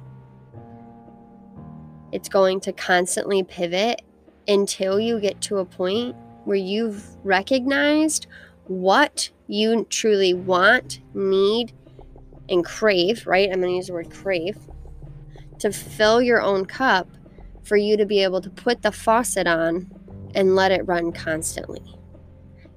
It's 2.11 2.27
going 2.27 2.59
to 2.61 2.73
constantly 2.73 3.43
pivot 3.43 4.01
until 4.47 4.99
you 4.99 5.19
get 5.19 5.41
to 5.41 5.57
a 5.57 5.65
point 5.65 6.15
where 6.45 6.57
you've 6.57 7.03
recognized 7.23 8.27
what 8.65 9.29
you 9.47 9.85
truly 9.89 10.33
want, 10.33 11.01
need, 11.13 11.73
and 12.49 12.63
crave, 12.63 13.25
right? 13.25 13.49
I'm 13.51 13.59
going 13.59 13.71
to 13.71 13.75
use 13.75 13.87
the 13.87 13.93
word 13.93 14.11
crave 14.11 14.57
to 15.59 15.71
fill 15.71 16.21
your 16.21 16.41
own 16.41 16.65
cup 16.65 17.07
for 17.63 17.77
you 17.77 17.97
to 17.97 18.05
be 18.05 18.21
able 18.21 18.41
to 18.41 18.49
put 18.49 18.81
the 18.81 18.91
faucet 18.91 19.47
on 19.47 19.91
and 20.35 20.55
let 20.55 20.71
it 20.71 20.87
run 20.87 21.11
constantly 21.11 21.81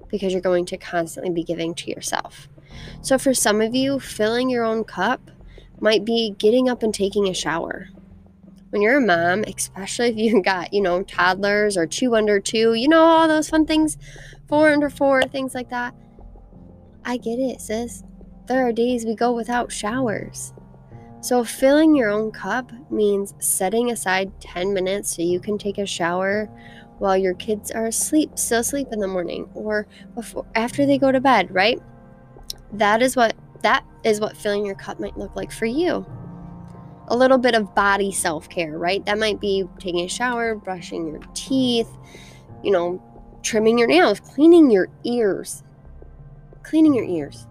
because 0.09 0.33
you're 0.33 0.41
going 0.41 0.65
to 0.67 0.79
constantly 0.79 1.31
be 1.31 1.43
giving 1.43 1.75
to 1.75 1.91
yourself. 1.91 2.49
So, 3.03 3.19
for 3.19 3.35
some 3.35 3.61
of 3.61 3.75
you, 3.75 3.99
filling 3.99 4.49
your 4.49 4.65
own 4.65 4.85
cup 4.85 5.31
might 5.81 6.05
be 6.05 6.35
getting 6.39 6.69
up 6.69 6.83
and 6.83 6.95
taking 6.95 7.29
a 7.29 7.35
shower 7.35 7.89
when 8.71 8.83
you're 8.83 8.99
a 8.99 9.01
mom, 9.01 9.45
especially 9.45 10.09
if 10.11 10.17
you 10.17 10.43
got, 10.43 10.73
you 10.73 10.81
know, 10.81 11.03
toddlers 11.03 11.77
or 11.77 11.87
two 11.87 12.15
under 12.15 12.41
two, 12.41 12.75
you 12.75 12.89
know, 12.89 13.03
all 13.03 13.29
those 13.29 13.49
fun 13.49 13.67
things, 13.67 13.97
four 14.49 14.71
under 14.71 14.91
four, 14.91 15.23
things 15.23 15.55
like 15.55 15.71
that. 15.71 15.95
I 17.05 17.17
get 17.17 17.39
it, 17.39 17.61
sis. 17.61 18.03
There 18.47 18.67
are 18.67 18.73
days 18.73 19.05
we 19.05 19.15
go 19.15 19.33
without 19.33 19.73
showers. 19.73 20.53
So, 21.21 21.43
filling 21.43 21.97
your 21.97 22.11
own 22.11 22.31
cup 22.31 22.71
means 22.91 23.35
setting 23.41 23.91
aside 23.91 24.41
10 24.41 24.73
minutes 24.73 25.17
so 25.17 25.23
you 25.23 25.41
can 25.41 25.59
take 25.59 25.79
a 25.79 25.87
shower 25.87 26.47
while 26.99 27.17
your 27.17 27.35
kids 27.35 27.71
are 27.71 27.87
asleep, 27.87 28.39
still 28.39 28.61
asleep 28.61 28.89
in 28.93 29.01
the 29.01 29.09
morning, 29.09 29.49
or 29.55 29.87
before 30.15 30.47
after 30.55 30.87
they 30.87 30.99
go 30.99 31.11
to 31.11 31.21
bed, 31.21 31.53
right? 31.53 31.81
That 32.73 33.03
is 33.03 33.17
what 33.17 33.35
that 33.63 33.85
is 34.05 34.21
what 34.21 34.37
filling 34.37 34.65
your 34.65 34.77
cup 34.77 35.01
might 35.01 35.19
look 35.19 35.35
like 35.35 35.51
for 35.51 35.67
you 35.67 36.07
a 37.09 37.17
little 37.17 37.39
bit 37.39 37.55
of 37.55 37.75
body 37.75 38.13
self 38.13 38.49
care, 38.49 38.79
right? 38.79 39.05
That 39.07 39.19
might 39.19 39.41
be 39.41 39.65
taking 39.79 40.05
a 40.05 40.09
shower, 40.09 40.55
brushing 40.55 41.09
your 41.09 41.21
teeth, 41.35 41.89
you 42.63 42.71
know, 42.71 43.03
trimming 43.43 43.79
your 43.79 43.89
nails, 43.89 44.21
cleaning 44.21 44.71
your 44.71 44.89
ears. 45.05 45.63
Cleaning 46.63 46.95
your 46.95 47.05
ears. 47.05 47.47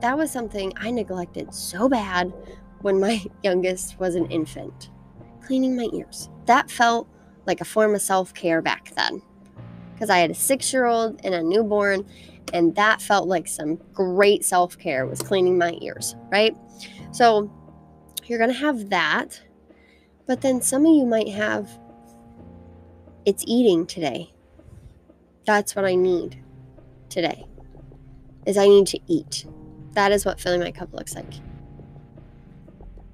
That 0.00 0.16
was 0.16 0.30
something 0.30 0.72
I 0.76 0.90
neglected 0.90 1.54
so 1.54 1.88
bad 1.88 2.32
when 2.82 3.00
my 3.00 3.24
youngest 3.42 3.98
was 3.98 4.14
an 4.14 4.26
infant. 4.26 4.90
Cleaning 5.42 5.76
my 5.76 5.88
ears. 5.92 6.28
That 6.46 6.70
felt 6.70 7.08
like 7.46 7.60
a 7.60 7.64
form 7.64 7.94
of 7.94 8.02
self 8.02 8.34
care 8.34 8.60
back 8.60 8.92
then. 8.96 9.22
Because 9.92 10.10
I 10.10 10.18
had 10.18 10.30
a 10.30 10.34
six 10.34 10.72
year 10.72 10.86
old 10.86 11.20
and 11.24 11.34
a 11.34 11.42
newborn, 11.42 12.04
and 12.52 12.74
that 12.76 13.02
felt 13.02 13.28
like 13.28 13.48
some 13.48 13.76
great 13.92 14.44
self 14.44 14.78
care 14.78 15.06
was 15.06 15.22
cleaning 15.22 15.58
my 15.58 15.76
ears, 15.80 16.16
right? 16.30 16.56
So 17.12 17.50
you're 18.28 18.38
going 18.38 18.52
to 18.52 18.56
have 18.58 18.90
that. 18.90 19.42
But 20.26 20.42
then 20.42 20.60
some 20.60 20.84
of 20.84 20.94
you 20.94 21.06
might 21.06 21.28
have 21.28 21.78
it's 23.24 23.44
eating 23.46 23.86
today. 23.86 24.32
That's 25.44 25.76
what 25.76 25.84
I 25.84 25.94
need 25.94 26.42
today. 27.08 27.46
Is 28.46 28.56
I 28.56 28.66
need 28.66 28.86
to 28.88 29.00
eat. 29.06 29.44
That 29.92 30.12
is 30.12 30.24
what 30.24 30.40
filling 30.40 30.60
my 30.60 30.70
cup 30.70 30.94
looks 30.94 31.14
like. 31.14 31.34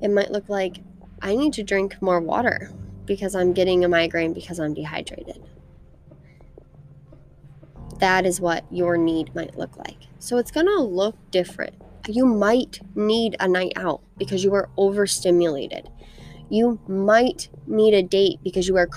It 0.01 0.09
might 0.09 0.31
look 0.31 0.49
like 0.49 0.79
I 1.23 1.35
need 1.35 1.53
to 1.55 1.63
drink 1.63 2.01
more 2.01 2.21
water 2.21 2.71
because 3.07 3.35
I'm 3.35 3.53
getting 3.53 3.85
a 3.85 3.89
migraine 3.89 4.33
because 4.33 4.61
I'm 4.61 4.75
dehydrated. 4.75 5.43
That 7.99 8.27
is 8.27 8.41
what 8.41 8.65
your 8.71 8.97
need 8.97 9.35
might 9.35 9.57
look 9.57 9.77
like. 9.77 9.99
So 10.19 10.37
it's 10.37 10.51
going 10.51 10.67
to 10.67 10.81
look 10.81 11.17
different 11.31 11.75
you 12.09 12.27
might 12.27 12.81
need 12.95 13.37
a 13.41 13.49
night 13.49 13.73
out 13.77 14.03
because 14.19 14.45
you 14.45 14.55
are 14.55 14.69
overstimulated. 14.77 15.89
You 16.51 16.79
might 16.89 17.49
need 17.67 17.95
a 17.95 18.03
date 18.03 18.39
because 18.43 18.69
you 18.69 18.77
are, 18.77 18.89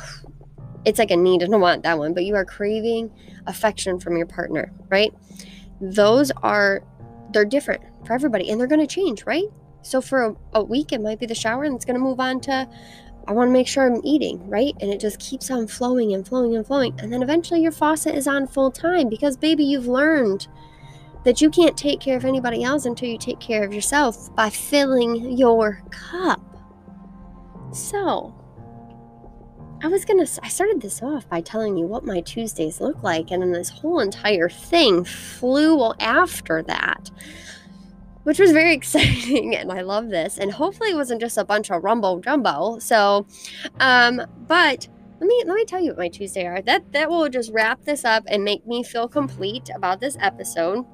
it's 0.85 0.99
like 0.99 1.11
a 1.11 1.15
need 1.15 1.41
and 1.41 1.53
a 1.53 1.57
want 1.57 1.83
that 1.83 1.97
one, 1.97 2.13
but 2.13 2.25
you 2.25 2.35
are 2.35 2.45
craving 2.45 3.11
affection 3.47 3.99
from 3.99 4.17
your 4.17 4.25
partner, 4.25 4.71
right? 4.89 5.13
Those 5.79 6.31
are, 6.43 6.83
they're 7.31 7.45
different 7.45 7.83
for 8.05 8.13
everybody 8.13 8.49
and 8.49 8.59
they're 8.59 8.67
going 8.67 8.85
to 8.85 8.87
change, 8.87 9.25
right? 9.25 9.45
So 9.81 10.01
for 10.01 10.25
a, 10.25 10.35
a, 10.53 10.63
week, 10.63 10.91
it 10.91 11.01
might 11.01 11.19
be 11.19 11.25
the 11.25 11.35
shower 11.35 11.63
and 11.63 11.75
it's 11.75 11.85
going 11.85 11.97
to 11.97 12.03
move 12.03 12.19
on 12.19 12.41
to, 12.41 12.67
I 13.27 13.31
want 13.31 13.49
to 13.49 13.53
make 13.53 13.67
sure 13.67 13.85
I'm 13.85 14.01
eating, 14.03 14.47
right? 14.49 14.73
And 14.81 14.91
it 14.91 14.99
just 14.99 15.19
keeps 15.19 15.49
on 15.51 15.67
flowing 15.67 16.13
and 16.13 16.27
flowing 16.27 16.55
and 16.55 16.65
flowing. 16.65 16.97
And 16.99 17.11
then 17.11 17.21
eventually 17.21 17.61
your 17.61 17.71
faucet 17.71 18.15
is 18.15 18.27
on 18.27 18.47
full 18.47 18.71
time 18.71 19.09
because, 19.09 19.37
baby, 19.37 19.63
you've 19.63 19.87
learned 19.87 20.47
that 21.27 21.41
you 21.41 21.49
can't 21.49 21.75
take 21.75 21.99
care 21.99 22.15
of 22.15 22.23
anybody 22.23 22.63
else 22.63 22.85
until 22.85 23.09
you 23.09 23.17
take 23.17 23.41
care 23.41 23.65
of 23.65 23.73
yourself 23.73 24.33
by 24.33 24.49
filling 24.49 25.37
your 25.37 25.81
cup. 25.89 26.39
So, 27.73 28.33
I 29.83 29.87
was 29.87 30.05
gonna, 30.05 30.25
I 30.41 30.47
started 30.47 30.81
this 30.81 31.03
off 31.03 31.27
by 31.27 31.41
telling 31.41 31.75
you 31.75 31.85
what 31.85 32.05
my 32.05 32.21
Tuesdays 32.21 32.79
look 32.79 33.03
like, 33.03 33.29
and 33.29 33.41
then 33.41 33.51
this 33.51 33.67
whole 33.67 33.99
entire 33.99 34.47
thing 34.47 35.03
flew 35.03 35.91
after 35.99 36.63
that, 36.63 37.11
which 38.23 38.39
was 38.39 38.53
very 38.53 38.73
exciting, 38.77 39.53
and 39.53 39.69
I 39.69 39.81
love 39.81 40.07
this. 40.07 40.37
And 40.37 40.49
hopefully, 40.49 40.91
it 40.91 40.95
wasn't 40.95 41.19
just 41.19 41.37
a 41.37 41.43
bunch 41.43 41.69
of 41.71 41.83
rumbo 41.83 42.21
jumbo. 42.21 42.79
So, 42.79 43.27
um, 43.81 44.21
but 44.47 44.87
let 45.19 45.27
me 45.27 45.43
let 45.45 45.55
me 45.55 45.65
tell 45.65 45.81
you 45.81 45.89
what 45.89 45.99
my 45.99 46.07
Tuesday 46.07 46.45
are. 46.45 46.61
That 46.61 46.93
that 46.93 47.09
will 47.09 47.27
just 47.27 47.51
wrap 47.51 47.83
this 47.83 48.05
up 48.05 48.23
and 48.27 48.45
make 48.45 48.65
me 48.65 48.81
feel 48.81 49.09
complete 49.09 49.69
about 49.75 49.99
this 49.99 50.15
episode. 50.21 50.85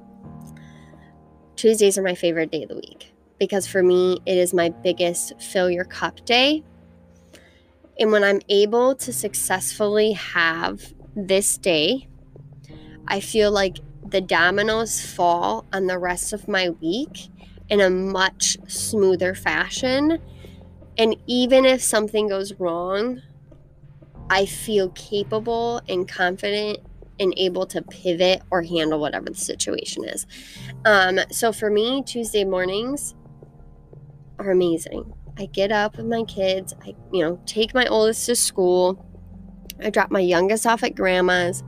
Tuesdays 1.56 1.96
are 1.96 2.02
my 2.02 2.14
favorite 2.14 2.50
day 2.50 2.62
of 2.62 2.68
the 2.68 2.74
week 2.74 3.12
because 3.38 3.66
for 3.66 3.82
me 3.82 4.20
it 4.26 4.36
is 4.36 4.52
my 4.52 4.68
biggest 4.68 5.40
fill 5.40 5.70
your 5.70 5.84
cup 5.84 6.24
day. 6.24 6.62
And 7.98 8.10
when 8.10 8.24
I'm 8.24 8.40
able 8.48 8.96
to 8.96 9.12
successfully 9.12 10.12
have 10.12 10.92
this 11.14 11.56
day, 11.56 12.08
I 13.06 13.20
feel 13.20 13.52
like 13.52 13.78
the 14.04 14.20
dominoes 14.20 15.04
fall 15.04 15.64
on 15.72 15.86
the 15.86 15.98
rest 15.98 16.32
of 16.32 16.48
my 16.48 16.70
week 16.70 17.28
in 17.68 17.80
a 17.80 17.90
much 17.90 18.56
smoother 18.66 19.34
fashion. 19.34 20.18
And 20.98 21.16
even 21.26 21.64
if 21.64 21.82
something 21.82 22.28
goes 22.28 22.54
wrong, 22.54 23.22
I 24.28 24.46
feel 24.46 24.88
capable 24.90 25.80
and 25.88 26.08
confident 26.08 26.78
and 27.20 27.34
able 27.36 27.66
to 27.66 27.82
pivot 27.82 28.42
or 28.50 28.62
handle 28.62 28.98
whatever 28.98 29.26
the 29.26 29.34
situation 29.34 30.04
is. 30.04 30.26
Um, 30.84 31.20
so 31.30 31.52
for 31.52 31.70
me, 31.70 32.02
Tuesday 32.02 32.44
mornings 32.44 33.14
are 34.38 34.50
amazing. 34.50 35.12
I 35.38 35.46
get 35.46 35.72
up 35.72 35.96
with 35.96 36.06
my 36.06 36.22
kids, 36.24 36.74
I, 36.84 36.94
you 37.12 37.24
know, 37.24 37.40
take 37.46 37.74
my 37.74 37.86
oldest 37.86 38.26
to 38.26 38.36
school, 38.36 39.04
I 39.82 39.90
drop 39.90 40.10
my 40.10 40.20
youngest 40.20 40.66
off 40.66 40.82
at 40.82 40.94
grandma's, 40.94 41.64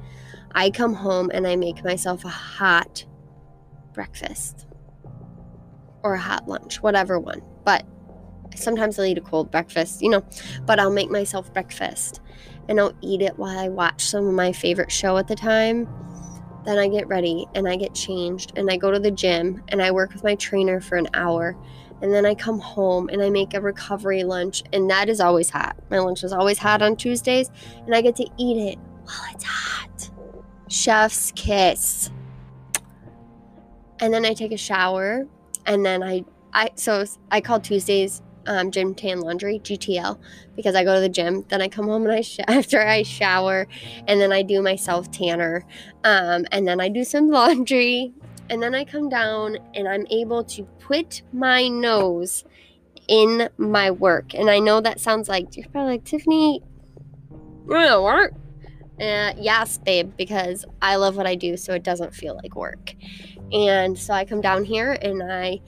I 0.52 0.70
come 0.70 0.94
home 0.94 1.30
and 1.34 1.46
I 1.46 1.56
make 1.56 1.84
myself 1.84 2.24
a 2.24 2.28
hot 2.28 3.04
breakfast 3.92 4.66
or 6.02 6.14
a 6.14 6.20
hot 6.20 6.48
lunch, 6.48 6.82
whatever 6.82 7.18
one. 7.18 7.42
But 7.64 7.84
sometimes 8.54 8.98
I'll 8.98 9.04
eat 9.04 9.18
a 9.18 9.22
cold 9.22 9.50
breakfast, 9.50 10.00
you 10.00 10.10
know, 10.10 10.24
but 10.64 10.78
I'll 10.78 10.92
make 10.92 11.10
myself 11.10 11.52
breakfast 11.52 12.20
and 12.68 12.80
I'll 12.80 12.94
eat 13.00 13.22
it 13.22 13.38
while 13.38 13.58
I 13.58 13.68
watch 13.68 14.04
some 14.04 14.26
of 14.26 14.34
my 14.34 14.52
favorite 14.52 14.90
show 14.90 15.16
at 15.16 15.28
the 15.28 15.36
time. 15.36 15.88
Then 16.64 16.78
I 16.78 16.88
get 16.88 17.06
ready 17.06 17.46
and 17.54 17.68
I 17.68 17.76
get 17.76 17.94
changed 17.94 18.52
and 18.56 18.70
I 18.70 18.76
go 18.76 18.90
to 18.90 18.98
the 18.98 19.10
gym 19.10 19.62
and 19.68 19.80
I 19.80 19.92
work 19.92 20.12
with 20.12 20.24
my 20.24 20.34
trainer 20.34 20.80
for 20.80 20.96
an 20.96 21.08
hour. 21.14 21.56
And 22.02 22.12
then 22.12 22.26
I 22.26 22.34
come 22.34 22.58
home 22.58 23.08
and 23.08 23.22
I 23.22 23.30
make 23.30 23.54
a 23.54 23.60
recovery 23.60 24.22
lunch, 24.22 24.62
and 24.72 24.90
that 24.90 25.08
is 25.08 25.18
always 25.18 25.48
hot. 25.48 25.76
My 25.90 25.98
lunch 25.98 26.24
is 26.24 26.32
always 26.32 26.58
hot 26.58 26.82
on 26.82 26.94
Tuesdays, 26.94 27.50
and 27.86 27.94
I 27.94 28.02
get 28.02 28.16
to 28.16 28.26
eat 28.36 28.58
it 28.58 28.78
while 29.04 29.32
it's 29.32 29.44
hot. 29.44 30.10
Chef's 30.68 31.32
kiss. 31.32 32.10
And 33.98 34.12
then 34.12 34.26
I 34.26 34.34
take 34.34 34.52
a 34.52 34.58
shower, 34.58 35.26
and 35.64 35.86
then 35.86 36.02
I, 36.02 36.26
I 36.52 36.70
so 36.74 37.06
I 37.30 37.40
call 37.40 37.60
Tuesdays 37.60 38.20
um, 38.46 38.70
gym 38.70 38.94
tan 38.94 39.20
laundry 39.20 39.58
GTL 39.60 40.18
because 40.54 40.74
I 40.74 40.84
go 40.84 40.94
to 40.94 41.00
the 41.00 41.08
gym. 41.08 41.44
Then 41.48 41.62
I 41.62 41.68
come 41.68 41.86
home 41.86 42.04
and 42.04 42.12
I 42.12 42.20
sh- 42.20 42.40
after 42.48 42.80
I 42.80 43.02
shower, 43.02 43.66
and 44.06 44.20
then 44.20 44.32
I 44.32 44.42
do 44.42 44.62
my 44.62 44.76
self 44.76 45.10
tanner, 45.10 45.64
um, 46.04 46.46
and 46.52 46.66
then 46.66 46.80
I 46.80 46.88
do 46.88 47.04
some 47.04 47.28
laundry, 47.30 48.12
and 48.50 48.62
then 48.62 48.74
I 48.74 48.84
come 48.84 49.08
down 49.08 49.58
and 49.74 49.88
I'm 49.88 50.06
able 50.10 50.44
to 50.44 50.64
put 50.80 51.22
my 51.32 51.68
nose 51.68 52.44
in 53.08 53.48
my 53.56 53.90
work. 53.90 54.34
And 54.34 54.50
I 54.50 54.58
know 54.58 54.80
that 54.80 55.00
sounds 55.00 55.28
like 55.28 55.56
you're 55.56 55.68
probably 55.68 55.92
like 55.92 56.04
Tiffany, 56.04 56.62
you 57.68 58.02
work. 58.02 58.32
Uh, 59.00 59.34
yes, 59.36 59.78
babe, 59.78 60.12
because 60.16 60.64
I 60.80 60.96
love 60.96 61.16
what 61.16 61.26
I 61.26 61.34
do, 61.34 61.56
so 61.58 61.74
it 61.74 61.82
doesn't 61.82 62.14
feel 62.14 62.34
like 62.42 62.56
work. 62.56 62.94
And 63.52 63.98
so 63.98 64.14
I 64.14 64.24
come 64.24 64.40
down 64.40 64.64
here 64.64 64.92
and 64.92 65.22
I 65.22 65.60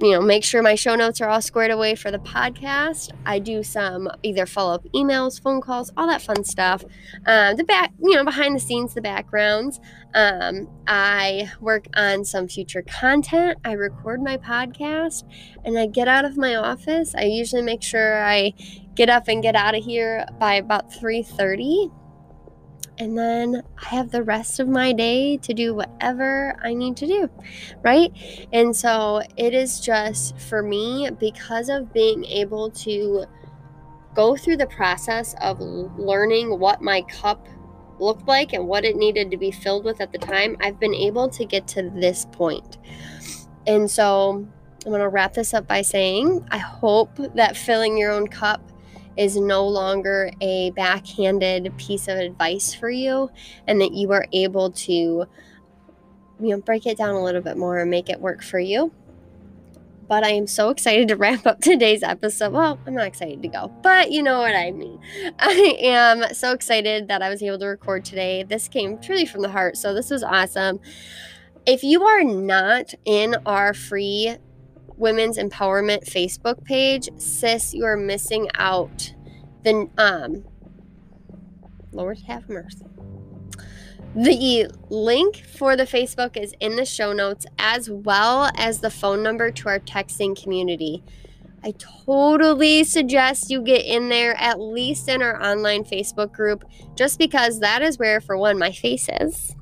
you 0.00 0.12
know, 0.12 0.20
make 0.20 0.44
sure 0.44 0.62
my 0.62 0.76
show 0.76 0.94
notes 0.94 1.20
are 1.20 1.28
all 1.28 1.42
squared 1.42 1.70
away 1.70 1.94
for 1.94 2.10
the 2.10 2.18
podcast. 2.18 3.10
I 3.26 3.38
do 3.40 3.62
some 3.62 4.08
either 4.22 4.46
follow 4.46 4.74
up 4.74 4.84
emails, 4.94 5.42
phone 5.42 5.60
calls, 5.60 5.92
all 5.96 6.06
that 6.06 6.22
fun 6.22 6.44
stuff. 6.44 6.84
Um, 7.26 7.56
the 7.56 7.64
back, 7.64 7.92
you 8.00 8.14
know, 8.14 8.24
behind 8.24 8.54
the 8.54 8.60
scenes, 8.60 8.94
the 8.94 9.00
backgrounds. 9.00 9.80
Um, 10.14 10.68
I 10.86 11.50
work 11.60 11.86
on 11.94 12.24
some 12.24 12.48
future 12.48 12.82
content. 12.82 13.58
I 13.64 13.72
record 13.72 14.22
my 14.22 14.36
podcast, 14.36 15.24
and 15.64 15.78
I 15.78 15.86
get 15.86 16.08
out 16.08 16.24
of 16.24 16.36
my 16.36 16.54
office. 16.54 17.14
I 17.14 17.24
usually 17.24 17.62
make 17.62 17.82
sure 17.82 18.22
I 18.22 18.52
get 18.94 19.10
up 19.10 19.28
and 19.28 19.42
get 19.42 19.56
out 19.56 19.74
of 19.74 19.84
here 19.84 20.26
by 20.38 20.54
about 20.54 20.92
three 20.92 21.22
thirty 21.22 21.90
and 22.98 23.16
then 23.16 23.62
I 23.80 23.94
have 23.94 24.10
the 24.10 24.22
rest 24.22 24.60
of 24.60 24.68
my 24.68 24.92
day 24.92 25.36
to 25.38 25.54
do 25.54 25.74
whatever 25.74 26.56
I 26.62 26.74
need 26.74 26.96
to 26.98 27.06
do, 27.06 27.30
right? 27.82 28.12
And 28.52 28.74
so 28.74 29.22
it 29.36 29.54
is 29.54 29.80
just 29.80 30.38
for 30.38 30.62
me 30.62 31.08
because 31.18 31.68
of 31.68 31.92
being 31.92 32.24
able 32.24 32.70
to 32.70 33.24
go 34.14 34.36
through 34.36 34.56
the 34.56 34.66
process 34.66 35.34
of 35.40 35.60
learning 35.60 36.58
what 36.58 36.82
my 36.82 37.02
cup 37.02 37.46
looked 38.00 38.26
like 38.26 38.52
and 38.52 38.66
what 38.66 38.84
it 38.84 38.96
needed 38.96 39.30
to 39.30 39.36
be 39.36 39.50
filled 39.50 39.84
with 39.84 40.00
at 40.00 40.12
the 40.12 40.18
time, 40.18 40.56
I've 40.60 40.80
been 40.80 40.94
able 40.94 41.28
to 41.30 41.44
get 41.44 41.66
to 41.68 41.90
this 41.90 42.26
point. 42.32 42.78
And 43.66 43.90
so 43.90 44.46
I'm 44.84 44.90
going 44.90 45.00
to 45.00 45.08
wrap 45.08 45.34
this 45.34 45.54
up 45.54 45.66
by 45.66 45.82
saying 45.82 46.46
I 46.50 46.58
hope 46.58 47.16
that 47.34 47.56
filling 47.56 47.98
your 47.98 48.12
own 48.12 48.26
cup 48.26 48.72
is 49.18 49.36
no 49.36 49.66
longer 49.66 50.30
a 50.40 50.70
backhanded 50.70 51.76
piece 51.76 52.06
of 52.06 52.16
advice 52.16 52.72
for 52.72 52.88
you 52.88 53.28
and 53.66 53.80
that 53.80 53.92
you 53.92 54.12
are 54.12 54.26
able 54.32 54.70
to 54.70 54.92
you 54.92 55.26
know 56.40 56.60
break 56.60 56.86
it 56.86 56.96
down 56.96 57.10
a 57.10 57.22
little 57.22 57.42
bit 57.42 57.56
more 57.56 57.78
and 57.78 57.90
make 57.90 58.08
it 58.08 58.20
work 58.20 58.42
for 58.42 58.60
you 58.60 58.92
but 60.08 60.24
I 60.24 60.30
am 60.30 60.46
so 60.46 60.70
excited 60.70 61.08
to 61.08 61.16
wrap 61.16 61.46
up 61.46 61.60
today's 61.60 62.02
episode. 62.02 62.54
Well, 62.54 62.78
I'm 62.86 62.94
not 62.94 63.06
excited 63.06 63.42
to 63.42 63.48
go, 63.48 63.70
but 63.82 64.10
you 64.10 64.22
know 64.22 64.38
what 64.38 64.54
I 64.54 64.70
mean. 64.70 64.98
I 65.38 65.76
am 65.80 66.34
so 66.34 66.52
excited 66.52 67.08
that 67.08 67.20
I 67.20 67.28
was 67.28 67.42
able 67.42 67.58
to 67.58 67.66
record 67.66 68.06
today. 68.06 68.42
This 68.42 68.68
came 68.68 68.98
truly 68.98 69.26
from 69.26 69.42
the 69.42 69.50
heart, 69.50 69.76
so 69.76 69.92
this 69.92 70.10
was 70.10 70.22
awesome. 70.22 70.80
If 71.66 71.84
you 71.84 72.04
are 72.04 72.24
not 72.24 72.94
in 73.04 73.36
our 73.44 73.74
free 73.74 74.38
women's 74.98 75.38
empowerment 75.38 76.04
Facebook 76.04 76.62
page, 76.64 77.08
sis, 77.16 77.72
you 77.72 77.84
are 77.84 77.96
missing 77.96 78.48
out. 78.56 79.14
Then, 79.62 79.90
um, 79.98 80.44
Lord 81.92 82.18
have 82.26 82.48
mercy. 82.48 82.84
The 84.14 84.70
link 84.88 85.36
for 85.36 85.76
the 85.76 85.84
Facebook 85.84 86.36
is 86.36 86.54
in 86.60 86.76
the 86.76 86.84
show 86.84 87.12
notes, 87.12 87.46
as 87.58 87.90
well 87.90 88.50
as 88.56 88.80
the 88.80 88.90
phone 88.90 89.22
number 89.22 89.50
to 89.50 89.68
our 89.68 89.78
texting 89.78 90.40
community. 90.40 91.02
I 91.62 91.74
totally 91.78 92.84
suggest 92.84 93.50
you 93.50 93.62
get 93.62 93.84
in 93.84 94.08
there, 94.08 94.34
at 94.38 94.60
least 94.60 95.08
in 95.08 95.22
our 95.22 95.42
online 95.42 95.84
Facebook 95.84 96.32
group, 96.32 96.64
just 96.94 97.18
because 97.18 97.60
that 97.60 97.82
is 97.82 97.98
where, 97.98 98.20
for 98.20 98.38
one, 98.38 98.58
my 98.58 98.72
face 98.72 99.08
is. 99.20 99.54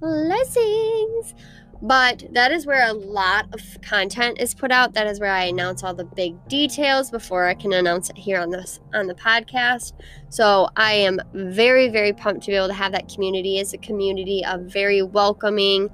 Blessings. 0.00 1.34
But 1.82 2.24
that 2.32 2.52
is 2.52 2.66
where 2.66 2.88
a 2.88 2.92
lot 2.92 3.46
of 3.52 3.62
content 3.82 4.40
is 4.40 4.54
put 4.54 4.72
out. 4.72 4.94
That 4.94 5.06
is 5.06 5.20
where 5.20 5.30
I 5.30 5.44
announce 5.44 5.82
all 5.82 5.94
the 5.94 6.04
big 6.04 6.48
details 6.48 7.10
before 7.10 7.46
I 7.46 7.54
can 7.54 7.72
announce 7.72 8.10
it 8.10 8.16
here 8.16 8.40
on 8.40 8.50
this 8.50 8.80
on 8.94 9.06
the 9.06 9.14
podcast. 9.14 9.92
So 10.28 10.68
I 10.76 10.94
am 10.94 11.20
very 11.32 11.88
very 11.88 12.12
pumped 12.12 12.44
to 12.44 12.50
be 12.50 12.56
able 12.56 12.68
to 12.68 12.74
have 12.74 12.92
that 12.92 13.08
community. 13.08 13.58
It's 13.58 13.72
a 13.72 13.78
community 13.78 14.44
of 14.44 14.62
very 14.62 15.02
welcoming, 15.02 15.90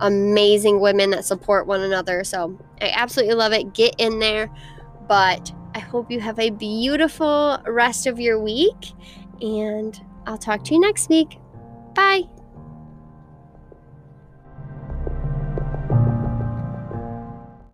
amazing 0.00 0.80
women 0.80 1.10
that 1.10 1.24
support 1.24 1.66
one 1.66 1.82
another. 1.82 2.22
So 2.24 2.58
I 2.80 2.90
absolutely 2.90 3.34
love 3.34 3.52
it. 3.52 3.74
Get 3.74 3.94
in 3.98 4.18
there. 4.18 4.50
But 5.08 5.52
I 5.74 5.78
hope 5.80 6.10
you 6.10 6.20
have 6.20 6.38
a 6.38 6.50
beautiful 6.50 7.58
rest 7.66 8.06
of 8.06 8.18
your 8.18 8.40
week 8.40 8.92
and 9.40 10.00
I'll 10.26 10.38
talk 10.38 10.64
to 10.64 10.74
you 10.74 10.80
next 10.80 11.08
week. 11.08 11.38
Bye. 11.94 12.22